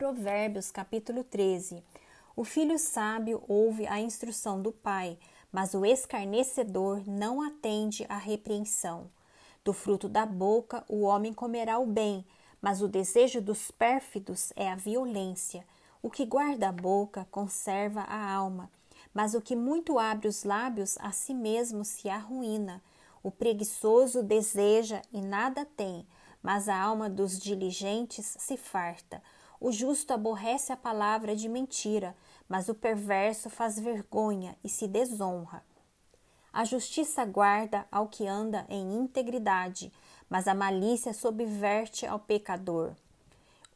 Provérbios, 0.00 0.70
capítulo 0.70 1.22
13. 1.22 1.84
O 2.34 2.42
filho 2.42 2.78
sábio 2.78 3.44
ouve 3.46 3.86
a 3.86 4.00
instrução 4.00 4.62
do 4.62 4.72
pai, 4.72 5.18
mas 5.52 5.74
o 5.74 5.84
escarnecedor 5.84 7.06
não 7.06 7.42
atende 7.42 8.06
à 8.08 8.16
repreensão. 8.16 9.10
Do 9.62 9.74
fruto 9.74 10.08
da 10.08 10.24
boca 10.24 10.82
o 10.88 11.02
homem 11.02 11.34
comerá 11.34 11.78
o 11.78 11.84
bem, 11.84 12.24
mas 12.62 12.80
o 12.80 12.88
desejo 12.88 13.42
dos 13.42 13.70
pérfidos 13.70 14.54
é 14.56 14.70
a 14.70 14.74
violência. 14.74 15.66
O 16.00 16.08
que 16.08 16.24
guarda 16.24 16.70
a 16.70 16.72
boca 16.72 17.28
conserva 17.30 18.00
a 18.00 18.32
alma, 18.32 18.70
mas 19.12 19.34
o 19.34 19.40
que 19.42 19.54
muito 19.54 19.98
abre 19.98 20.28
os 20.28 20.44
lábios 20.44 20.96
a 20.98 21.12
si 21.12 21.34
mesmo 21.34 21.84
se 21.84 22.08
arruína. 22.08 22.82
O 23.22 23.30
preguiçoso 23.30 24.22
deseja 24.22 25.02
e 25.12 25.20
nada 25.20 25.66
tem, 25.66 26.06
mas 26.42 26.70
a 26.70 26.80
alma 26.80 27.10
dos 27.10 27.38
diligentes 27.38 28.34
se 28.38 28.56
farta. 28.56 29.22
O 29.60 29.70
justo 29.70 30.14
aborrece 30.14 30.72
a 30.72 30.76
palavra 30.76 31.36
de 31.36 31.46
mentira, 31.46 32.16
mas 32.48 32.70
o 32.70 32.74
perverso 32.74 33.50
faz 33.50 33.78
vergonha 33.78 34.56
e 34.64 34.70
se 34.70 34.88
desonra. 34.88 35.62
A 36.50 36.64
justiça 36.64 37.24
guarda 37.26 37.86
ao 37.92 38.08
que 38.08 38.26
anda 38.26 38.64
em 38.70 38.96
integridade, 38.96 39.92
mas 40.30 40.48
a 40.48 40.54
malícia 40.54 41.12
subverte 41.12 42.06
ao 42.06 42.18
pecador. 42.18 42.92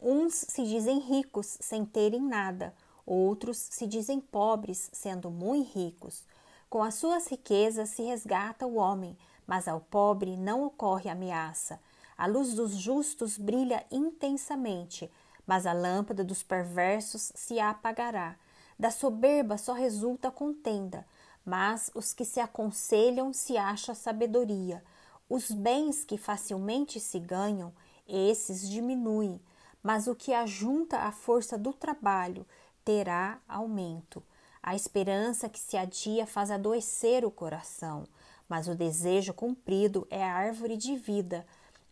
Uns 0.00 0.34
se 0.34 0.64
dizem 0.64 0.98
ricos 0.98 1.58
sem 1.60 1.84
terem 1.84 2.22
nada, 2.22 2.74
outros 3.06 3.58
se 3.58 3.86
dizem 3.86 4.20
pobres 4.20 4.90
sendo 4.92 5.30
muito 5.30 5.70
ricos. 5.78 6.24
Com 6.68 6.82
as 6.82 6.94
suas 6.94 7.28
riquezas 7.28 7.90
se 7.90 8.02
resgata 8.02 8.66
o 8.66 8.76
homem, 8.76 9.16
mas 9.46 9.68
ao 9.68 9.80
pobre 9.80 10.36
não 10.36 10.64
ocorre 10.64 11.10
ameaça. 11.10 11.78
A 12.16 12.26
luz 12.26 12.54
dos 12.54 12.74
justos 12.74 13.36
brilha 13.36 13.84
intensamente, 13.90 15.10
mas 15.46 15.66
a 15.66 15.72
lâmpada 15.72 16.24
dos 16.24 16.42
perversos 16.42 17.32
se 17.34 17.58
apagará. 17.60 18.36
Da 18.78 18.90
soberba 18.90 19.56
só 19.56 19.72
resulta 19.72 20.30
contenda, 20.30 21.06
mas 21.44 21.90
os 21.94 22.12
que 22.12 22.24
se 22.24 22.40
aconselham 22.40 23.32
se 23.32 23.56
acha 23.56 23.94
sabedoria. 23.94 24.82
Os 25.28 25.50
bens 25.50 26.04
que 26.04 26.18
facilmente 26.18 26.98
se 26.98 27.18
ganham, 27.18 27.72
esses 28.06 28.68
diminuem, 28.68 29.40
mas 29.82 30.06
o 30.06 30.14
que 30.14 30.32
ajunta 30.32 30.98
a 30.98 31.12
força 31.12 31.56
do 31.58 31.72
trabalho 31.72 32.46
terá 32.84 33.38
aumento. 33.48 34.22
A 34.62 34.74
esperança 34.74 35.48
que 35.48 35.58
se 35.58 35.76
adia 35.76 36.26
faz 36.26 36.50
adoecer 36.50 37.24
o 37.24 37.30
coração, 37.30 38.06
mas 38.48 38.66
o 38.66 38.74
desejo 38.74 39.34
cumprido 39.34 40.06
é 40.10 40.22
a 40.22 40.34
árvore 40.34 40.76
de 40.76 40.96
vida. 40.96 41.46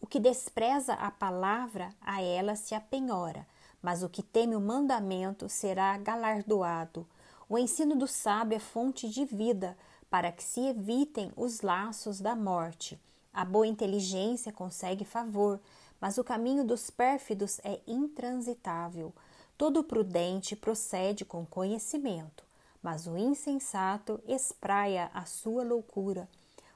O 0.00 0.06
que 0.06 0.20
despreza 0.20 0.94
a 0.94 1.10
palavra, 1.10 1.94
a 2.00 2.22
ela 2.22 2.56
se 2.56 2.74
apenhora, 2.74 3.46
mas 3.82 4.02
o 4.02 4.08
que 4.08 4.22
teme 4.22 4.56
o 4.56 4.60
mandamento 4.60 5.48
será 5.48 5.96
galardoado. 5.98 7.06
O 7.48 7.58
ensino 7.58 7.96
do 7.96 8.06
sábio 8.06 8.56
é 8.56 8.58
fonte 8.58 9.08
de 9.08 9.24
vida, 9.24 9.76
para 10.10 10.32
que 10.32 10.42
se 10.42 10.60
evitem 10.60 11.32
os 11.36 11.60
laços 11.60 12.20
da 12.20 12.34
morte. 12.34 12.98
A 13.32 13.44
boa 13.44 13.66
inteligência 13.66 14.52
consegue 14.52 15.04
favor, 15.04 15.60
mas 16.00 16.18
o 16.18 16.24
caminho 16.24 16.64
dos 16.64 16.90
pérfidos 16.90 17.60
é 17.64 17.80
intransitável. 17.86 19.12
Todo 19.56 19.84
prudente 19.84 20.54
procede 20.54 21.24
com 21.24 21.44
conhecimento, 21.44 22.44
mas 22.82 23.06
o 23.06 23.16
insensato 23.16 24.20
espraia 24.26 25.10
a 25.12 25.24
sua 25.24 25.64
loucura. 25.64 26.28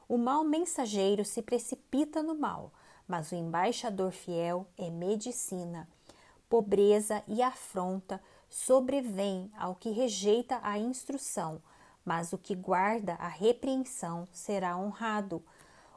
O 0.08 0.18
mau 0.18 0.44
mensageiro 0.44 1.24
se 1.24 1.40
precipita 1.40 2.22
no 2.22 2.34
mal, 2.34 2.72
mas 3.12 3.30
o 3.30 3.34
embaixador 3.34 4.10
fiel 4.10 4.66
é 4.78 4.88
medicina. 4.88 5.86
Pobreza 6.48 7.22
e 7.28 7.42
afronta 7.42 8.18
sobrevêm 8.48 9.52
ao 9.54 9.74
que 9.74 9.90
rejeita 9.90 10.58
a 10.62 10.78
instrução, 10.78 11.60
mas 12.06 12.32
o 12.32 12.38
que 12.38 12.54
guarda 12.54 13.12
a 13.16 13.28
repreensão 13.28 14.26
será 14.32 14.78
honrado. 14.78 15.44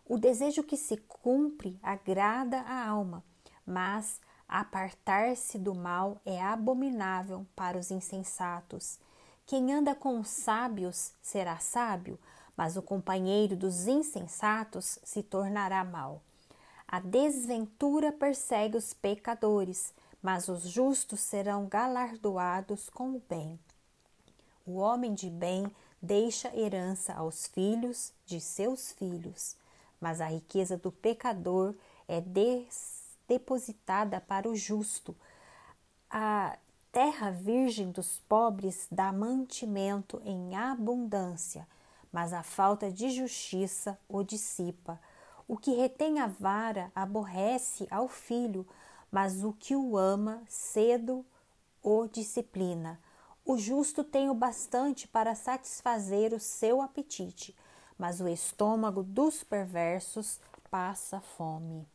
O 0.05 0.17
desejo 0.17 0.61
que 0.61 0.75
se 0.75 0.97
cumpre 0.97 1.79
agrada 1.81 2.59
a 2.59 2.85
alma, 2.85 3.23
mas 3.65 4.19
apartar-se 4.45 5.57
do 5.57 5.73
mal 5.73 6.19
é 6.25 6.41
abominável 6.41 7.47
para 7.55 7.77
os 7.77 7.91
insensatos. 7.91 8.99
Quem 9.45 9.73
anda 9.73 9.95
com 9.95 10.19
os 10.19 10.27
sábios 10.27 11.13
será 11.21 11.59
sábio, 11.59 12.19
mas 12.57 12.75
o 12.75 12.81
companheiro 12.81 13.55
dos 13.55 13.87
insensatos 13.87 14.99
se 15.01 15.23
tornará 15.23 15.81
mau. 15.85 16.21
A 16.87 16.99
desventura 16.99 18.11
persegue 18.11 18.77
os 18.77 18.93
pecadores, 18.93 19.93
mas 20.21 20.47
os 20.47 20.63
justos 20.63 21.19
serão 21.19 21.67
galardoados 21.67 22.89
com 22.89 23.15
o 23.15 23.21
bem. 23.27 23.59
O 24.65 24.77
homem 24.77 25.13
de 25.13 25.29
bem 25.29 25.69
deixa 26.01 26.55
herança 26.55 27.13
aos 27.13 27.47
filhos 27.47 28.13
de 28.25 28.39
seus 28.39 28.91
filhos, 28.91 29.55
mas 29.99 30.21
a 30.21 30.27
riqueza 30.27 30.77
do 30.77 30.91
pecador 30.91 31.75
é 32.07 32.23
depositada 33.27 34.21
para 34.21 34.47
o 34.47 34.55
justo. 34.55 35.15
A 36.09 36.57
terra 36.91 37.31
virgem 37.31 37.91
dos 37.91 38.19
pobres 38.29 38.87
dá 38.91 39.11
mantimento 39.11 40.21
em 40.23 40.55
abundância, 40.55 41.67
mas 42.11 42.31
a 42.31 42.43
falta 42.43 42.91
de 42.91 43.09
justiça 43.09 43.99
o 44.07 44.23
dissipa. 44.23 44.99
O 45.47 45.57
que 45.57 45.71
retém 45.75 46.19
a 46.19 46.27
vara 46.27 46.91
aborrece 46.95 47.87
ao 47.91 48.07
filho, 48.07 48.67
mas 49.11 49.43
o 49.43 49.53
que 49.53 49.75
o 49.75 49.97
ama 49.97 50.43
cedo 50.47 51.25
o 51.83 52.07
disciplina. 52.07 52.99
O 53.45 53.57
justo 53.57 54.03
tem 54.03 54.27
o 54.29 54.33
bastante 54.33 55.07
para 55.07 55.35
satisfazer 55.35 56.33
o 56.33 56.39
seu 56.39 56.81
apetite, 56.81 57.55
mas 57.95 58.19
o 58.19 58.27
estômago 58.27 59.03
dos 59.03 59.43
perversos 59.43 60.39
passa 60.71 61.21
fome. 61.21 61.87